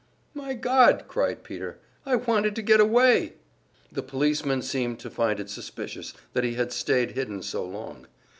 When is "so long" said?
7.43-8.07